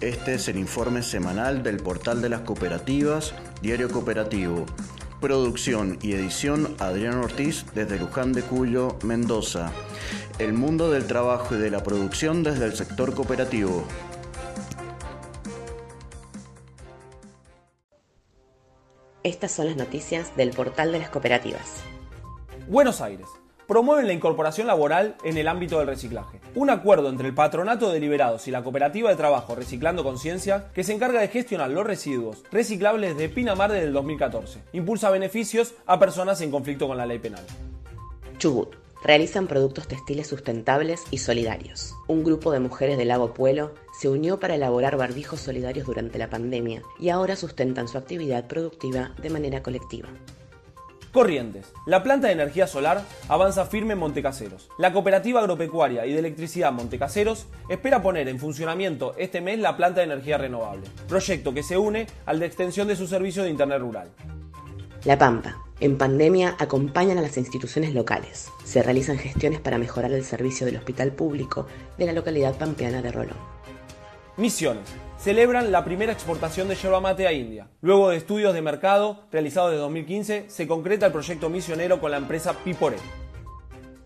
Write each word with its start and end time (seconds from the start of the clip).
Este 0.00 0.34
es 0.34 0.46
el 0.48 0.58
informe 0.58 1.02
semanal 1.02 1.62
del 1.62 1.78
portal 1.78 2.20
de 2.20 2.28
las 2.28 2.42
cooperativas, 2.42 3.34
Diario 3.62 3.90
Cooperativo. 3.90 4.66
Producción 5.20 5.98
y 6.02 6.12
edición 6.12 6.76
Adrián 6.78 7.16
Ortiz 7.16 7.64
desde 7.74 7.98
Luján 7.98 8.32
de 8.32 8.42
Cuyo, 8.42 8.98
Mendoza. 9.02 9.72
El 10.38 10.52
mundo 10.52 10.90
del 10.90 11.06
trabajo 11.06 11.54
y 11.54 11.58
de 11.58 11.70
la 11.70 11.82
producción 11.82 12.42
desde 12.42 12.66
el 12.66 12.76
sector 12.76 13.14
cooperativo. 13.14 13.84
Estas 19.22 19.50
son 19.50 19.66
las 19.66 19.76
noticias 19.76 20.36
del 20.36 20.50
portal 20.50 20.92
de 20.92 21.00
las 21.00 21.08
cooperativas. 21.08 21.80
Buenos 22.68 23.00
Aires 23.00 23.26
promueven 23.66 24.06
la 24.06 24.12
incorporación 24.12 24.66
laboral 24.66 25.16
en 25.24 25.36
el 25.36 25.48
ámbito 25.48 25.78
del 25.78 25.88
reciclaje. 25.88 26.40
Un 26.54 26.70
acuerdo 26.70 27.08
entre 27.08 27.26
el 27.26 27.34
Patronato 27.34 27.90
de 27.90 28.00
Liberados 28.00 28.46
y 28.48 28.50
la 28.50 28.62
Cooperativa 28.62 29.10
de 29.10 29.16
Trabajo 29.16 29.54
Reciclando 29.54 30.04
Conciencia, 30.04 30.68
que 30.74 30.84
se 30.84 30.92
encarga 30.92 31.20
de 31.20 31.28
gestionar 31.28 31.70
los 31.70 31.86
residuos 31.86 32.42
reciclables 32.50 33.16
de 33.16 33.28
Pinamar 33.28 33.72
desde 33.72 33.86
el 33.86 33.92
2014, 33.92 34.62
impulsa 34.72 35.10
beneficios 35.10 35.74
a 35.86 35.98
personas 35.98 36.40
en 36.40 36.50
conflicto 36.50 36.86
con 36.86 36.96
la 36.96 37.06
ley 37.06 37.18
penal. 37.18 37.44
Chubut. 38.38 38.76
Realizan 39.04 39.46
productos 39.46 39.86
textiles 39.86 40.26
sustentables 40.26 41.04
y 41.10 41.18
solidarios. 41.18 41.94
Un 42.08 42.24
grupo 42.24 42.50
de 42.50 42.60
mujeres 42.60 42.98
del 42.98 43.08
Lago 43.08 43.34
Puelo 43.34 43.72
se 44.00 44.08
unió 44.08 44.40
para 44.40 44.56
elaborar 44.56 44.96
barbijos 44.96 45.40
solidarios 45.40 45.86
durante 45.86 46.18
la 46.18 46.28
pandemia 46.28 46.82
y 46.98 47.10
ahora 47.10 47.36
sustentan 47.36 47.88
su 47.88 47.98
actividad 47.98 48.48
productiva 48.48 49.14
de 49.22 49.30
manera 49.30 49.62
colectiva. 49.62 50.08
Corrientes. 51.16 51.72
La 51.86 52.02
planta 52.02 52.26
de 52.26 52.34
energía 52.34 52.66
solar 52.66 53.02
avanza 53.30 53.64
firme 53.64 53.94
en 53.94 54.00
Montecaseros. 54.00 54.68
La 54.76 54.92
Cooperativa 54.92 55.40
Agropecuaria 55.40 56.04
y 56.04 56.12
de 56.12 56.18
Electricidad 56.18 56.72
Montecaseros 56.72 57.46
espera 57.70 58.02
poner 58.02 58.28
en 58.28 58.38
funcionamiento 58.38 59.14
este 59.16 59.40
mes 59.40 59.58
la 59.58 59.78
planta 59.78 60.00
de 60.00 60.12
energía 60.12 60.36
renovable, 60.36 60.86
proyecto 61.08 61.54
que 61.54 61.62
se 61.62 61.78
une 61.78 62.06
al 62.26 62.38
de 62.38 62.44
extensión 62.44 62.86
de 62.86 62.96
su 62.96 63.06
servicio 63.06 63.42
de 63.42 63.48
Internet 63.48 63.80
rural. 63.80 64.10
La 65.04 65.16
Pampa. 65.16 65.56
En 65.80 65.96
pandemia 65.96 66.54
acompañan 66.58 67.16
a 67.16 67.22
las 67.22 67.38
instituciones 67.38 67.94
locales. 67.94 68.50
Se 68.64 68.82
realizan 68.82 69.16
gestiones 69.16 69.60
para 69.60 69.78
mejorar 69.78 70.12
el 70.12 70.22
servicio 70.22 70.66
del 70.66 70.76
hospital 70.76 71.12
público 71.12 71.66
de 71.96 72.04
la 72.04 72.12
localidad 72.12 72.58
pampeana 72.58 73.00
de 73.00 73.12
Rolón. 73.12 73.55
Misiones 74.36 74.84
celebran 75.16 75.72
la 75.72 75.82
primera 75.82 76.12
exportación 76.12 76.68
de 76.68 76.74
yerba 76.74 77.00
mate 77.00 77.26
a 77.26 77.32
India. 77.32 77.70
Luego 77.80 78.10
de 78.10 78.18
estudios 78.18 78.52
de 78.52 78.60
mercado 78.60 79.24
realizados 79.32 79.72
en 79.72 79.78
2015, 79.78 80.44
se 80.48 80.68
concreta 80.68 81.06
el 81.06 81.12
proyecto 81.12 81.48
misionero 81.48 82.00
con 82.00 82.10
la 82.10 82.18
empresa 82.18 82.52
Piporé. 82.52 82.98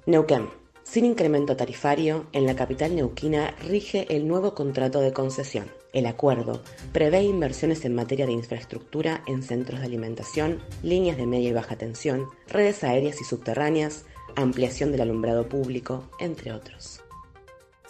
Neuquén. 0.06 0.48
Sin 0.84 1.04
incremento 1.04 1.56
tarifario, 1.56 2.26
en 2.32 2.46
la 2.46 2.54
capital 2.54 2.94
neuquina 2.94 3.56
rige 3.66 4.06
el 4.08 4.28
nuevo 4.28 4.54
contrato 4.54 5.00
de 5.00 5.12
concesión. 5.12 5.66
El 5.92 6.06
acuerdo 6.06 6.62
prevé 6.92 7.24
inversiones 7.24 7.84
en 7.84 7.96
materia 7.96 8.26
de 8.26 8.32
infraestructura 8.32 9.24
en 9.26 9.42
centros 9.42 9.80
de 9.80 9.86
alimentación, 9.86 10.60
líneas 10.84 11.16
de 11.16 11.26
media 11.26 11.48
y 11.48 11.52
baja 11.52 11.76
tensión, 11.76 12.26
redes 12.46 12.84
aéreas 12.84 13.20
y 13.20 13.24
subterráneas, 13.24 14.04
ampliación 14.36 14.92
del 14.92 15.00
alumbrado 15.00 15.48
público, 15.48 16.08
entre 16.20 16.52
otros. 16.52 17.02